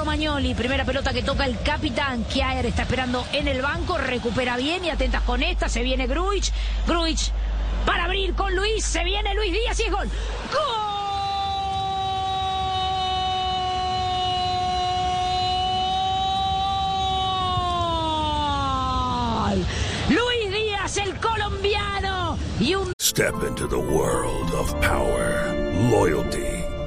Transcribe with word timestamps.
Romagnoli, 0.00 0.54
primera 0.54 0.86
pelota 0.86 1.12
que 1.12 1.22
toca 1.22 1.44
el 1.44 1.60
capitán. 1.60 2.24
Kiaer 2.24 2.64
está 2.64 2.84
esperando 2.84 3.22
en 3.34 3.46
el 3.48 3.60
banco, 3.60 3.98
recupera 3.98 4.56
bien 4.56 4.82
y 4.82 4.88
atentas 4.88 5.20
con 5.24 5.42
esta. 5.42 5.68
Se 5.68 5.82
viene 5.82 6.06
Gruich. 6.06 6.50
Gruich 6.86 7.30
para 7.84 8.04
abrir 8.04 8.32
con 8.34 8.56
Luis. 8.56 8.82
Se 8.82 9.04
viene 9.04 9.34
Luis 9.34 9.52
Díaz 9.52 9.78
y 9.78 9.82
es 9.82 9.92
gol. 9.92 10.08
¡Gol! 19.50 19.66
Luis 20.08 20.50
Díaz, 20.50 20.96
el 20.96 21.14
colombiano. 21.20 22.38
Y 22.58 22.74
un 22.74 22.90
Step 22.98 23.34
into 23.46 23.68
the 23.68 23.76
world 23.76 24.50
of 24.54 24.72
power, 24.80 25.52
loyalty, 25.90 26.49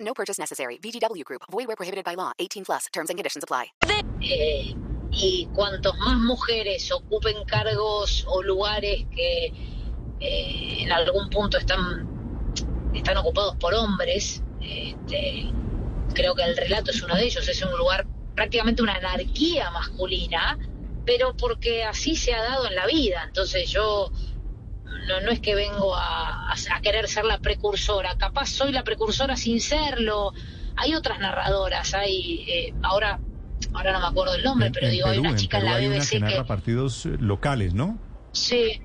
No 0.00 0.14
purchase 0.14 0.38
necessary. 0.38 0.78
VGW 0.78 1.24
Group. 1.24 1.42
Void 1.50 1.66
where 1.68 1.76
prohibited 1.76 2.04
by 2.04 2.14
law. 2.14 2.32
18 2.38 2.64
plus. 2.64 2.86
Terms 2.92 3.10
and 3.10 3.18
conditions 3.18 3.44
apply. 3.44 3.72
Y 5.12 5.48
cuantos 5.54 5.96
más 5.98 6.18
mujeres 6.18 6.90
ocupen 6.92 7.44
cargos 7.44 8.24
o 8.28 8.42
lugares 8.42 9.06
que 9.14 9.52
eh, 10.20 10.82
en 10.82 10.92
algún 10.92 11.28
punto 11.30 11.58
están, 11.58 12.06
están 12.94 13.16
ocupados 13.16 13.56
por 13.56 13.74
hombres, 13.74 14.42
este, 14.60 15.50
creo 16.14 16.34
que 16.36 16.44
el 16.44 16.56
relato 16.56 16.92
es 16.92 17.02
uno 17.02 17.16
de 17.16 17.24
ellos, 17.24 17.48
es 17.48 17.60
un 17.62 17.76
lugar 17.76 18.06
prácticamente 18.36 18.82
una 18.82 18.94
anarquía 18.94 19.70
masculina, 19.70 20.58
pero 21.04 21.36
porque 21.36 21.82
así 21.82 22.14
se 22.14 22.32
ha 22.32 22.42
dado 22.42 22.68
en 22.68 22.76
la 22.76 22.86
vida. 22.86 23.24
Entonces 23.26 23.68
yo 23.70 24.12
no, 25.10 25.20
no 25.20 25.30
es 25.30 25.40
que 25.40 25.54
vengo 25.54 25.94
a, 25.96 26.54
querer 26.82 27.08
ser 27.08 27.24
la 27.24 27.38
precursora, 27.38 28.14
capaz 28.16 28.46
soy 28.46 28.72
la 28.72 28.82
precursora 28.84 29.36
sin 29.36 29.60
serlo. 29.60 30.32
Hay 30.76 30.94
otras 30.94 31.18
narradoras, 31.20 31.92
hay 31.94 32.44
eh, 32.48 32.74
ahora 32.82 33.20
ahora 33.74 33.92
no 33.92 34.00
me 34.00 34.06
acuerdo 34.06 34.34
el 34.34 34.42
nombre, 34.42 34.68
En- 34.68 34.72
pero 34.72 34.86
en 34.86 34.92
digo, 34.92 35.06
hay 35.08 35.18
una 35.18 35.36
chica 35.36 35.58
en 35.58 35.62
Perú 35.64 35.70
la 35.72 35.76
hay 35.78 35.86
una 35.86 35.96
BBC 35.96 36.10
que 36.10 36.44
partidos 36.44 37.06
eh, 37.06 37.16
locales, 37.18 37.74
¿no? 37.74 37.98
sí, 38.32 38.80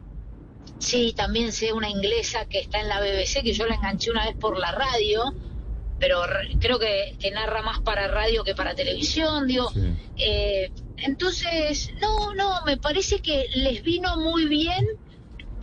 sí, 0.79 1.13
también 1.15 1.51
sé 1.53 1.71
una 1.73 1.89
inglesa 1.89 2.45
que 2.45 2.59
está 2.59 2.81
en 2.81 2.89
la 2.89 2.99
BBC 2.99 3.41
que 3.43 3.53
yo 3.53 3.65
la 3.67 3.75
enganché 3.75 4.11
una 4.11 4.25
vez 4.25 4.35
por 4.35 4.59
la 4.59 4.71
radio, 4.71 5.33
pero 5.99 6.25
re- 6.27 6.57
creo 6.59 6.77
que, 6.79 7.15
que 7.19 7.31
narra 7.31 7.61
más 7.61 7.79
para 7.79 8.07
radio 8.09 8.43
que 8.43 8.53
para 8.53 8.75
televisión, 8.75 9.47
digo, 9.47 9.69
Sí. 9.71 9.93
eh, 10.17 10.71
entonces, 10.97 11.91
no, 12.01 12.33
no, 12.33 12.49
me 12.65 12.77
parece 12.77 13.21
que 13.21 13.47
les 13.55 13.81
vino 13.83 14.17
muy 14.17 14.45
bien 14.45 14.85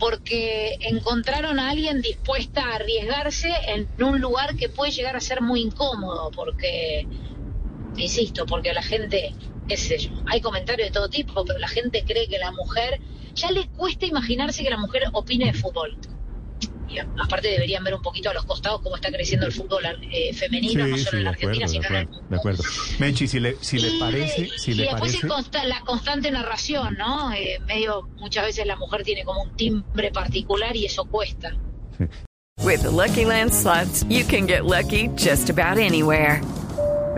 porque 0.03 0.75
encontraron 0.81 1.61
a 1.61 1.69
alguien 1.69 2.01
dispuesta 2.01 2.61
a 2.61 2.75
arriesgarse 2.75 3.49
en 3.67 3.87
un 4.03 4.19
lugar 4.19 4.57
que 4.57 4.67
puede 4.67 4.91
llegar 4.91 5.15
a 5.15 5.21
ser 5.21 5.39
muy 5.39 5.61
incómodo, 5.61 6.29
porque, 6.35 7.07
insisto, 7.95 8.45
porque 8.45 8.73
la 8.73 8.83
gente, 8.83 9.33
qué 9.65 9.77
sé 9.77 10.11
hay 10.25 10.41
comentarios 10.41 10.89
de 10.89 10.91
todo 10.91 11.07
tipo, 11.07 11.45
pero 11.45 11.57
la 11.57 11.69
gente 11.69 12.03
cree 12.05 12.27
que 12.27 12.37
la 12.37 12.51
mujer, 12.51 12.99
ya 13.33 13.49
le 13.51 13.69
cuesta 13.69 14.05
imaginarse 14.05 14.61
que 14.61 14.69
la 14.69 14.77
mujer 14.77 15.03
opine 15.13 15.45
de 15.45 15.53
fútbol. 15.53 15.97
Y 16.93 16.99
aparte 16.99 17.47
deberían 17.49 17.83
ver 17.83 17.95
un 17.95 18.01
poquito 18.01 18.29
a 18.29 18.33
los 18.33 18.45
costados 18.45 18.81
cómo 18.81 18.95
está 18.95 19.11
creciendo 19.11 19.45
el 19.47 19.51
fútbol 19.51 19.83
eh, 20.11 20.33
femenino, 20.33 20.87
no 20.87 20.97
solo 20.97 21.17
en 21.17 21.23
la 21.23 21.29
acuerdo, 21.31 21.49
Argentina, 21.61 21.65
de 21.65 21.71
sino 21.71 21.87
en 21.87 21.95
el 21.95 22.01
acuerdo, 22.07 22.29
de 22.29 22.37
acuerdo. 22.37 22.63
Menchi, 22.99 23.27
si 23.27 23.39
le, 23.39 23.57
si 23.61 23.79
le 23.79 23.87
y 23.89 23.99
parece, 23.99 24.41
de- 24.43 24.49
si 24.57 24.71
y 24.71 24.73
le 24.75 24.83
después 24.83 25.01
parece, 25.01 25.27
consta- 25.27 25.63
la 25.63 25.79
constante 25.81 26.31
narración, 26.31 26.95
¿no? 26.97 27.33
Eh, 27.33 27.59
medio, 27.67 28.07
muchas 28.17 28.45
veces 28.45 28.65
la 28.67 28.75
mujer 28.75 29.03
tiene 29.03 29.23
como 29.23 29.41
un 29.43 29.55
timbre 29.55 30.11
particular 30.11 30.75
y 30.75 30.85
eso 30.85 31.05
cuesta. 31.05 31.55
With 32.63 32.81
the 32.83 32.91
Lucky 32.91 33.25
Land 33.25 33.51
slots, 33.53 34.05
you 34.09 34.23
can 34.25 34.45
get 34.47 34.63
lucky 34.65 35.09
just 35.17 35.49
about 35.49 35.77
anywhere. 35.77 36.41